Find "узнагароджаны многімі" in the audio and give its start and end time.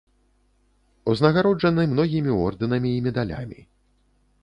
1.13-2.31